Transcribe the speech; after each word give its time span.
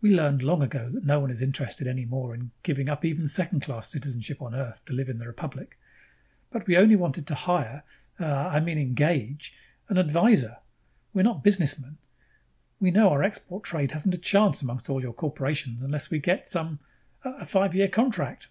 "We 0.00 0.10
learned 0.14 0.42
long 0.42 0.62
ago 0.62 0.88
that 0.90 1.02
no 1.02 1.18
one 1.18 1.28
is 1.28 1.42
interested 1.42 1.88
any 1.88 2.04
more 2.04 2.36
in 2.36 2.52
giving 2.62 2.88
up 2.88 3.04
even 3.04 3.26
second 3.26 3.62
class 3.62 3.88
citizenship 3.90 4.40
on 4.40 4.54
Earth 4.54 4.84
to 4.84 4.92
live 4.92 5.08
in 5.08 5.18
the 5.18 5.26
Republic. 5.26 5.76
But 6.52 6.68
we 6.68 6.76
only 6.76 6.94
wanted 6.94 7.26
to 7.26 7.34
hire 7.34 7.82
uh, 8.20 8.26
I 8.48 8.60
mean 8.60 8.78
engage 8.78 9.54
an, 9.88 9.98
an 9.98 10.06
advisor. 10.06 10.58
We're 11.12 11.24
not 11.24 11.42
businessmen. 11.42 11.96
We 12.78 12.92
know 12.92 13.10
our 13.10 13.24
export 13.24 13.64
trade 13.64 13.90
hasn't 13.90 14.14
a 14.14 14.18
chance 14.18 14.62
among 14.62 14.82
all 14.88 15.02
your 15.02 15.12
corporations 15.12 15.82
unless 15.82 16.12
we 16.12 16.20
get 16.20 16.46
some 16.46 16.78
a 17.24 17.44
five 17.44 17.74
year 17.74 17.88
contract...?" 17.88 18.46